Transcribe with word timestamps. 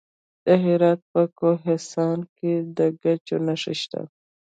د 0.45 0.47
هرات 0.63 0.99
په 1.11 1.21
کهسان 1.39 2.19
کې 2.37 2.53
د 2.77 2.79
ګچ 3.01 3.27
نښې 3.45 3.73
شته. 3.81 4.01